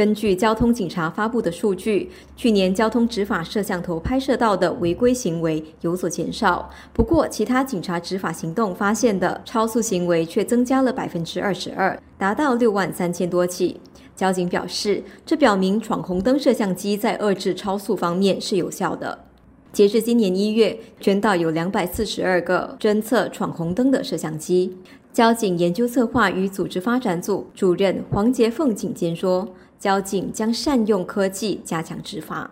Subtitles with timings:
[0.00, 6.70] 根据交通警察发布的数据，去年交通执法摄像头拍摄到的违规行为有所减少。
[6.94, 13.78] 不过，其他警察执法行动发现的超速行为却增加了百分之二十二，达到六万三千多起。
[14.16, 19.26] 交警表示，这表明闯红灯摄像机在遏制超速方面是有效的。
[19.70, 24.78] 截至今年一月，全岛有两百四十二个侦测闯红灯的摄像机。
[25.12, 29.46] 交警研究策划与组织发展组主任黄杰凤警监说
[29.80, 32.48] ：“交警将善用科技加强执法。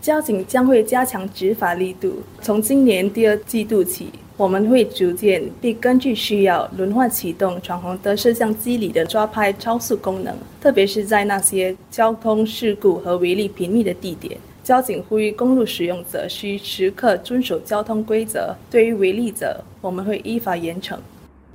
[0.00, 2.22] 交警将会加强执法力度。
[2.40, 4.08] 从今年第二季度起。”
[4.40, 14.38] 我们会逐渐并根据需要轮换启动闯红灯摄像机里的抓拍超速功能，特别是在那些交通事故和违例频密的地点。
[14.64, 20.96] 交警呼吁公路使用者需时刻遵守交通规则，对于违例者，我们会依法严惩。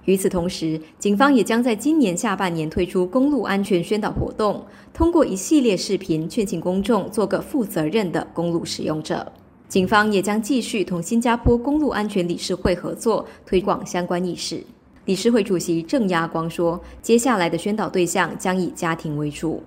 [0.05, 9.31] 与此同时，警方也将在今年下半年推出公路安全宣导活动，通过一系列视频劝请公众做个负责任的公路使用者。
[9.67, 14.63] 警方也将继续同新加坡公路安全理事会合作，推广相关意识。
[15.05, 19.61] 理事会主席郑亚光说：“接下来的宣导对象将以家庭为主。”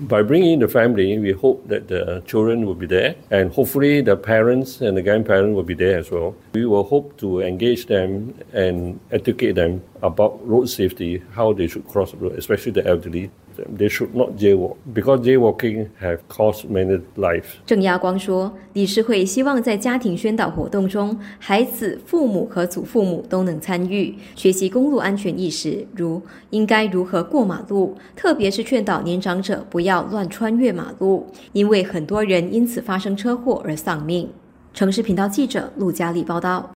[0.00, 4.16] By bringing the family, we hope that the children will be there, and hopefully the
[4.16, 6.34] parents and the grandparents will be there as well.
[6.52, 11.84] We will hope to engage them and educate them about road safety, how they should
[11.90, 13.30] cross the road, especially the elderly.
[13.78, 17.44] They should not jaywalk because jaywalking have cost many lives.
[17.64, 34.28] 郑亚光说，理事会希望在家庭宣导活动中，孩子、父母和祖父母都能参与，学习公路安全意识，如应该如何过马路，特别是劝导年长者不要乱穿越马路，因为很多人因此发生车祸而丧命。
[34.72, 36.68] 城市频道记者陆佳丽报道。